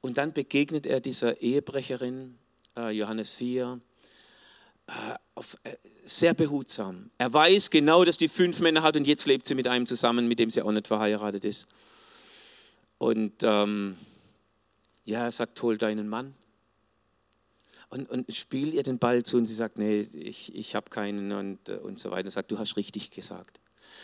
[0.00, 2.38] Und dann begegnet er dieser Ehebrecherin,
[2.76, 3.78] äh, Johannes 4,
[4.86, 4.92] äh,
[5.34, 5.56] auf,
[6.04, 7.10] sehr behutsam.
[7.18, 10.26] Er weiß genau, dass die fünf Männer hat und jetzt lebt sie mit einem zusammen,
[10.26, 11.66] mit dem sie auch nicht verheiratet ist.
[12.98, 13.96] Und ähm,
[15.04, 16.34] ja, er sagt, hol deinen Mann.
[17.90, 21.32] Und, und spiel ihr den Ball zu und sie sagt, nee, ich, ich habe keinen
[21.32, 22.28] und, äh, und so weiter.
[22.28, 23.60] Er sagt, du hast richtig gesagt.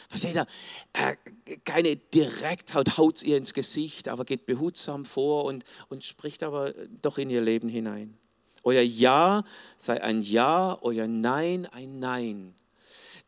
[0.08, 0.46] Versteht ihr?
[0.92, 1.16] Äh,
[1.64, 7.18] keine Direkthaut haut ihr ins Gesicht, aber geht behutsam vor und, und spricht aber doch
[7.18, 8.18] in ihr Leben hinein.
[8.64, 9.44] Euer Ja
[9.76, 12.54] sei ein Ja, euer Nein ein Nein.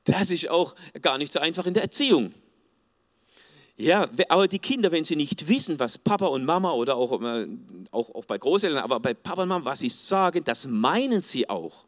[0.02, 2.34] Das ist auch gar nicht so einfach in der Erziehung.
[3.80, 8.14] Ja, aber die Kinder, wenn sie nicht wissen, was Papa und Mama oder auch, auch,
[8.14, 11.86] auch bei Großeltern, aber bei Papa und Mama, was sie sagen, das meinen sie auch.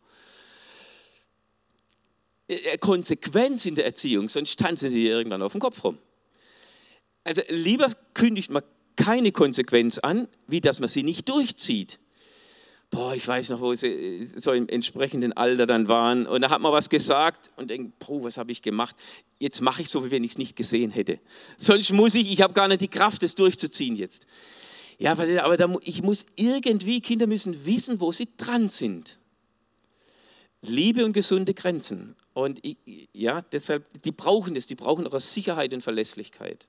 [2.46, 5.98] Äh, äh, Konsequenz in der Erziehung, sonst tanzen sie irgendwann auf dem Kopf rum.
[7.24, 8.62] Also lieber kündigt man
[8.94, 11.98] keine Konsequenz an, wie dass man sie nicht durchzieht
[12.90, 16.26] boah, ich weiß noch, wo sie äh, so im entsprechenden Alter dann waren.
[16.26, 18.96] Und da hat man was gesagt und denkt, boah, was habe ich gemacht?
[19.38, 21.18] Jetzt mache ich so, wie wenn ich es nicht gesehen hätte.
[21.56, 24.26] Sonst muss ich, ich habe gar nicht die Kraft, das durchzuziehen jetzt.
[24.98, 29.18] Ja, aber da, ich muss irgendwie, Kinder müssen wissen, wo sie dran sind.
[30.60, 32.16] Liebe und gesunde Grenzen.
[32.34, 32.76] Und ich,
[33.14, 36.66] ja, deshalb, die brauchen das, die brauchen eure Sicherheit und Verlässlichkeit.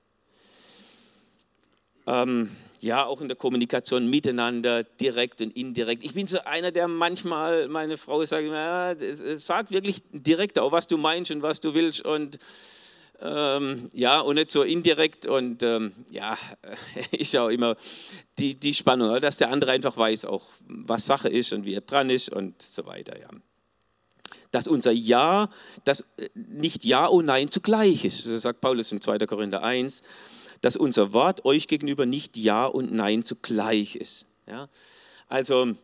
[2.06, 2.50] Ähm,
[2.82, 6.02] ja, auch in der Kommunikation miteinander, direkt und indirekt.
[6.02, 8.96] Ich bin so einer, der manchmal, meine Frau sagt, ja,
[9.36, 12.38] sag wirklich direkt auch, was du meinst und was du willst und
[13.20, 16.36] ähm, ja, und nicht so indirekt und ähm, ja,
[17.12, 17.76] ist ja auch immer
[18.40, 21.82] die, die Spannung, dass der andere einfach weiß auch, was Sache ist und wie er
[21.82, 23.28] dran ist und so weiter, ja.
[24.50, 25.50] Dass unser Ja,
[25.84, 29.18] das äh, nicht Ja und Nein zugleich ist, sagt Paulus in 2.
[29.18, 30.02] Korinther 1,
[30.62, 34.26] dass unser Wort euch gegenüber nicht Ja und Nein zugleich ist.
[34.46, 34.68] Ja?
[35.28, 35.76] Also,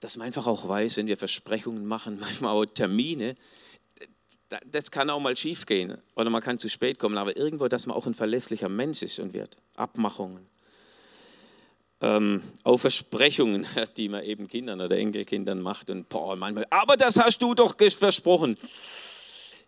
[0.00, 3.36] dass man einfach auch weiß, wenn wir Versprechungen machen, manchmal auch Termine,
[4.70, 7.86] das kann auch mal schief gehen oder man kann zu spät kommen, aber irgendwo, dass
[7.86, 9.58] man auch ein verlässlicher Mensch ist und wird.
[9.76, 10.46] Abmachungen.
[12.00, 13.66] Ähm, auch Versprechungen,
[13.98, 17.76] die man eben Kindern oder Enkelkindern macht und boah, manchmal, aber das hast du doch
[17.76, 18.56] versprochen.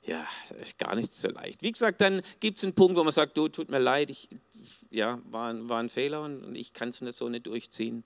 [0.03, 0.27] Ja,
[0.61, 1.63] ist gar nicht so leicht.
[1.63, 4.29] Wie gesagt, dann gibt es einen Punkt, wo man sagt, du, tut mir leid, ich,
[4.91, 8.05] ja, war, war ein Fehler und ich kann es nicht so nicht durchziehen.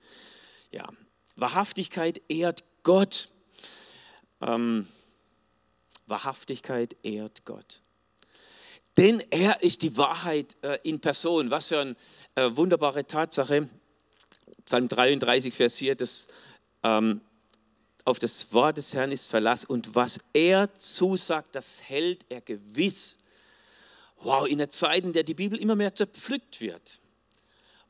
[0.71, 0.89] Ja,
[1.37, 3.31] Wahrhaftigkeit ehrt Gott.
[4.41, 4.89] Ähm,
[6.07, 7.83] Wahrhaftigkeit ehrt Gott.
[8.97, 11.51] Denn er ist die Wahrheit äh, in Person.
[11.51, 11.97] Was für eine
[12.35, 13.69] äh, wunderbare Tatsache.
[14.65, 16.29] Psalm 33, Vers 4, das,
[16.83, 17.21] ähm,
[18.05, 23.19] auf das Wort des Herrn ist Verlass und was er zusagt, das hält er gewiss.
[24.23, 27.01] Wow, in der Zeit, in der die Bibel immer mehr zerpflückt wird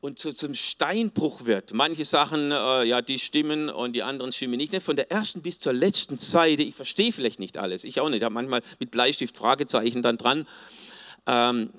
[0.00, 1.72] und zu, zum Steinbruch wird.
[1.72, 4.81] Manche Sachen, äh, ja, die stimmen und die anderen stimmen nicht.
[4.83, 8.18] Von der ersten bis zur letzten Seite, ich verstehe vielleicht nicht alles, ich auch nicht,
[8.18, 10.46] ich habe manchmal mit Bleistift Fragezeichen dann dran.
[11.27, 11.70] Ähm,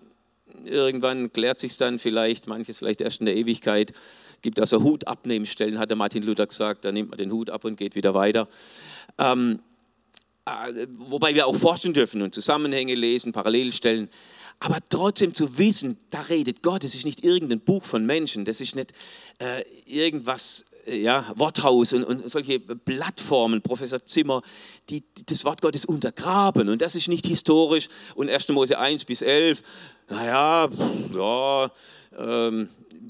[0.63, 3.93] irgendwann klärt sich dann vielleicht, manches vielleicht erst in der Ewigkeit.
[4.41, 7.49] Gibt also Hut abnehmen Stellen, hat der Martin Luther gesagt, da nimmt man den Hut
[7.49, 8.47] ab und geht wieder weiter.
[9.17, 9.59] Ähm,
[10.45, 14.09] äh, wobei wir auch forschen dürfen und Zusammenhänge lesen, Parallelstellen.
[14.59, 18.61] Aber trotzdem zu wissen, da redet Gott, das ist nicht irgendein Buch von Menschen, das
[18.61, 18.93] ist nicht
[19.39, 24.41] äh, irgendwas, ja, Worthaus und, und, solche Plattformen, Professor Zimmer,
[24.89, 26.69] die das Wort Gottes untergraben.
[26.69, 27.87] Und das ist nicht historisch.
[28.15, 28.49] Und 1.
[28.49, 29.61] Mose 1 bis 11,
[30.09, 30.69] naja,
[31.13, 31.71] ja,
[32.17, 32.69] ähm,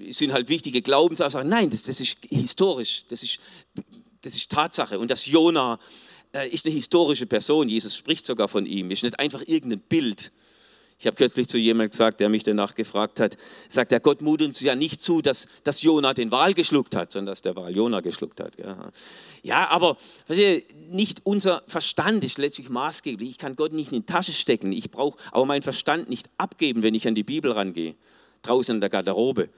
[0.10, 1.50] sind halt wichtige Glaubensaussagen.
[1.50, 3.40] Nein, das, das ist historisch, das ist,
[4.22, 5.00] das ist Tatsache.
[5.00, 5.80] Und das Jona
[6.34, 7.70] äh, ist eine historische Person.
[7.70, 10.32] Jesus spricht sogar von ihm, ist nicht einfach irgendein Bild.
[11.06, 13.38] Ich habe kürzlich zu jemandem gesagt, der mich danach gefragt hat,
[13.70, 17.12] sagt er, Gott mutet uns ja nicht zu, dass, dass Jona den Wal geschluckt hat,
[17.12, 18.58] sondern dass der Wal Jona geschluckt hat.
[19.44, 19.98] Ja, aber
[20.90, 23.30] nicht unser Verstand ist letztlich maßgeblich.
[23.30, 24.72] Ich kann Gott nicht in die Tasche stecken.
[24.72, 27.94] Ich brauche aber meinen Verstand nicht abgeben, wenn ich an die Bibel rangehe,
[28.42, 29.50] draußen in der Garderobe.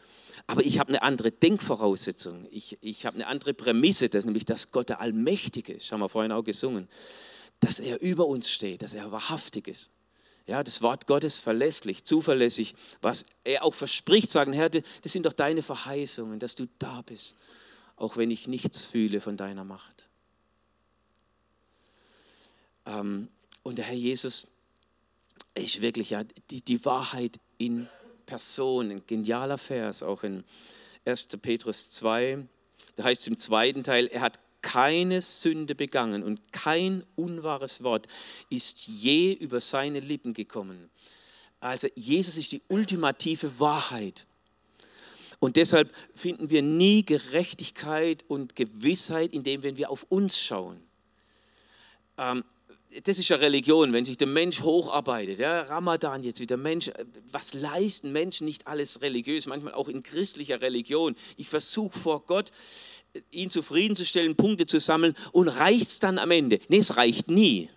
[0.47, 2.45] Aber ich habe eine andere Denkvoraussetzung.
[2.51, 5.93] Ich, ich habe eine andere Prämisse, das nämlich, dass Gott der Allmächtige ist.
[5.93, 6.89] Haben wir vorhin auch gesungen.
[7.61, 9.91] Dass er über uns steht, dass er wahrhaftig ist.
[10.47, 15.33] Ja, das Wort Gottes verlässlich, zuverlässig, was er auch verspricht, sagen, Herr, das sind doch
[15.33, 17.35] deine Verheißungen, dass du da bist,
[17.97, 20.07] auch wenn ich nichts fühle von deiner Macht.
[22.85, 23.27] Ähm,
[23.61, 24.47] und der Herr Jesus
[25.53, 27.89] ist wirklich ja die, die Wahrheit in
[28.25, 30.45] Person, ein genialer Vers, auch in
[31.03, 31.27] 1.
[31.41, 32.47] Petrus 2,
[32.95, 38.05] da heißt es im zweiten Teil, er hat keine Sünde begangen und kein unwahres Wort
[38.49, 40.89] ist je über seine Lippen gekommen.
[41.61, 44.27] Also Jesus ist die ultimative Wahrheit.
[45.39, 50.81] Und deshalb finden wir nie Gerechtigkeit und Gewissheit, indem wenn wir auf uns schauen.
[52.17, 52.43] Ähm,
[53.03, 55.39] das ist ja Religion, wenn sich der Mensch hocharbeitet.
[55.39, 56.91] Ja, Ramadan jetzt wieder, Mensch,
[57.31, 61.15] was leisten Menschen nicht alles religiös, manchmal auch in christlicher Religion.
[61.37, 62.51] Ich versuche vor Gott
[63.31, 66.59] ihn zufriedenzustellen, Punkte zu sammeln und reicht es dann am Ende?
[66.69, 67.69] Nee, es reicht nie.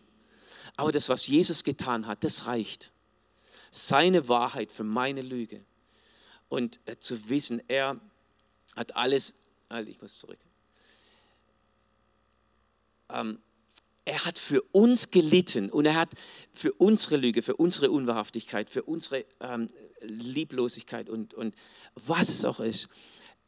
[0.77, 2.93] Aber das, was Jesus getan hat, das reicht.
[3.71, 5.65] Seine Wahrheit für meine Lüge.
[6.49, 8.01] Und äh, zu wissen, er
[8.77, 9.35] hat alles,
[9.69, 10.39] halt, ich muss zurück.
[13.11, 13.39] Ähm,
[14.05, 16.11] er hat für uns gelitten und er hat
[16.53, 19.69] für unsere Lüge, für unsere Unwahrhaftigkeit, für unsere ähm,
[20.01, 21.55] Lieblosigkeit und, und
[21.95, 22.89] was es auch ist,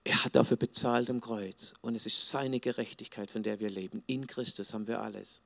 [0.05, 1.75] er hat dafür bezahlt am Kreuz.
[1.81, 4.03] Und es ist seine Gerechtigkeit, von der wir leben.
[4.07, 5.43] In Christus haben wir alles.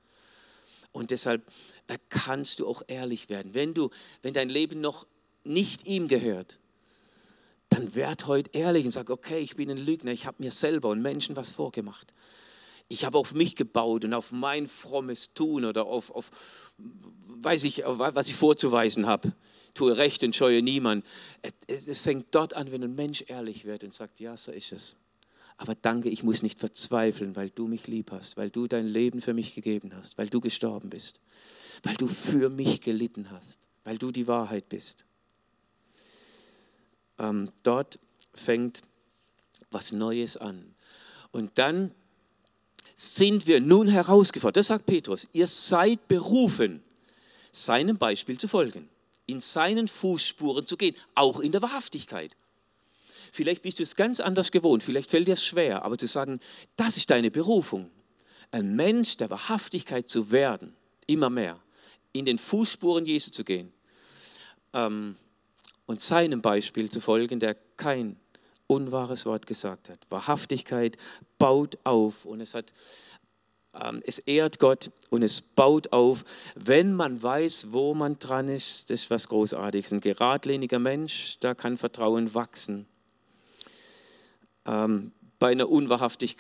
[0.93, 1.43] Und deshalb
[2.09, 3.53] kannst du auch ehrlich werden.
[3.53, 3.91] Wenn, du,
[4.23, 5.07] wenn dein Leben noch
[5.45, 6.59] nicht ihm gehört,
[7.69, 10.89] dann werd heute ehrlich und sag, okay, ich bin ein Lügner, ich habe mir selber
[10.89, 12.15] und Menschen was vorgemacht.
[12.89, 16.31] Ich habe auf mich gebaut und auf mein frommes Tun oder auf, auf
[16.79, 19.33] weiß ich, was ich vorzuweisen habe
[19.77, 21.05] tue Recht und scheue niemand.
[21.69, 24.97] Es fängt dort an, wenn ein Mensch ehrlich wird und sagt, ja, so ist es.
[25.59, 29.21] Aber danke, ich muss nicht verzweifeln, weil du mich lieb hast, weil du dein Leben
[29.21, 31.21] für mich gegeben hast, weil du gestorben bist,
[31.83, 35.05] weil du für mich gelitten hast, weil du die Wahrheit bist.
[37.19, 37.99] Ähm, dort
[38.35, 38.83] fängt
[39.71, 40.75] was Neues an.
[41.31, 41.95] Und dann
[42.97, 46.83] sind wir nun herausgefordert, das sagt Petrus, ihr seid berufen,
[47.53, 48.89] seinem Beispiel zu folgen
[49.27, 52.37] in seinen Fußspuren zu gehen, auch in der Wahrhaftigkeit.
[53.33, 56.41] Vielleicht bist du es ganz anders gewohnt, vielleicht fällt dir es schwer, aber zu sagen,
[56.77, 57.91] das ist deine Berufung,
[58.53, 60.75] ein Mensch der Wahrhaftigkeit zu werden,
[61.07, 61.61] immer mehr,
[62.13, 63.73] in den Fußspuren Jesu zu gehen
[64.73, 65.17] ähm,
[65.87, 68.17] und seinem Beispiel zu folgen, der kein
[68.67, 69.99] unwahres Wort gesagt hat.
[70.11, 70.97] Wahrhaftigkeit
[71.39, 72.73] baut auf und es hat
[73.81, 78.91] ähm, es ehrt Gott und es baut auf, wenn man weiß, wo man dran ist.
[78.91, 79.93] Das ist was Großartiges.
[79.93, 82.87] Ein geradliniger Mensch, da kann Vertrauen wachsen.
[84.65, 86.39] Ähm, bei einer unwahrhaftig,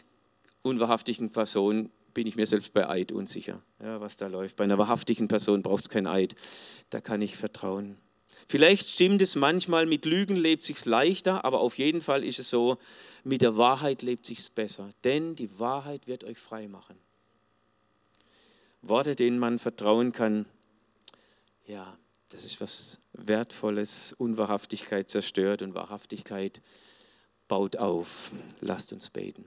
[0.63, 4.57] unwahrhaftigen Person, bin ich mir selbst bei Eid unsicher, ja, was da läuft.
[4.57, 6.35] Bei einer wahrhaftigen Person braucht es kein Eid.
[6.89, 7.99] Da kann ich vertrauen.
[8.49, 12.49] Vielleicht stimmt es manchmal, mit Lügen lebt sich's leichter, aber auf jeden Fall ist es
[12.49, 12.79] so,
[13.25, 16.97] mit der Wahrheit lebt sich's besser, denn die Wahrheit wird euch frei machen.
[18.83, 20.47] Worte, denen man vertrauen kann,
[21.67, 21.99] ja,
[22.29, 24.13] das ist was Wertvolles.
[24.13, 26.61] Unwahrhaftigkeit zerstört und Wahrhaftigkeit
[27.49, 28.33] baut auf.
[28.61, 29.45] Lasst uns beten.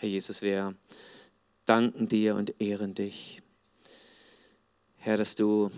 [0.00, 0.74] Herr Jesus, wir
[1.66, 3.42] danken dir und ehren dich.
[4.96, 5.70] Herr, dass du,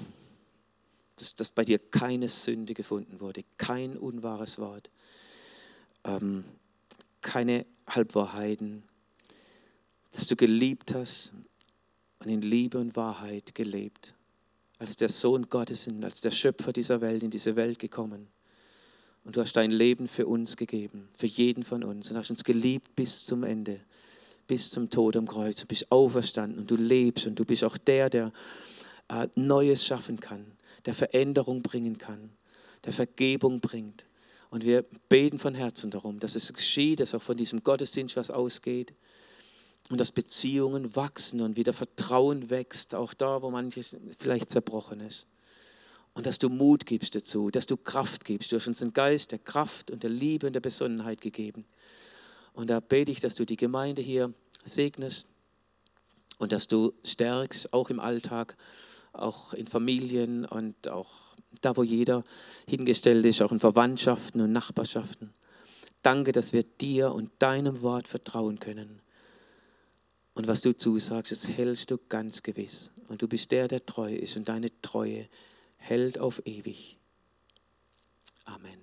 [1.17, 4.91] dass, dass bei dir keine Sünde gefunden wurde, kein unwahres Wort,
[6.05, 6.45] ähm,
[7.21, 8.85] keine Halbwahrheiten,
[10.13, 11.33] dass du geliebt hast
[12.21, 14.15] und in Liebe und Wahrheit gelebt,
[14.79, 18.29] als der Sohn Gottes, als der Schöpfer dieser Welt in diese Welt gekommen.
[19.25, 22.45] Und du hast dein Leben für uns gegeben, für jeden von uns und hast uns
[22.45, 23.81] geliebt bis zum Ende
[24.47, 25.57] bis zum Tod am Kreuz.
[25.57, 28.33] Du bist auferstanden und du lebst und du bist auch der, der
[29.09, 30.47] äh, Neues schaffen kann,
[30.85, 32.31] der Veränderung bringen kann,
[32.85, 34.05] der Vergebung bringt.
[34.51, 38.31] Und wir beten von Herzen darum, dass es geschieht, dass auch von diesem Gottesdienst was
[38.31, 38.93] ausgeht
[39.89, 45.27] und dass Beziehungen wachsen und wieder Vertrauen wächst, auch da, wo manches vielleicht zerbrochen ist.
[46.15, 48.53] Und dass du Mut gibst dazu, dass du Kraft gibst.
[48.53, 51.65] Du hast uns einen Geist der Kraft und der Liebe und der Besonnenheit gegeben.
[52.53, 54.33] Und da bete ich, dass du die Gemeinde hier
[54.65, 55.27] segnest
[56.39, 58.57] und dass du stärkst, auch im Alltag,
[59.13, 61.11] auch in Familien und auch
[61.61, 62.25] da, wo jeder
[62.69, 65.33] hingestellt ist, auch in Verwandtschaften und Nachbarschaften.
[66.03, 69.01] Danke, dass wir dir und deinem Wort vertrauen können.
[70.35, 72.91] Und was du zusagst, das hältst du ganz gewiss.
[73.09, 75.29] Und du bist der, der treu ist und deine Treue
[75.77, 76.99] hält auf ewig.
[78.45, 78.82] Amen.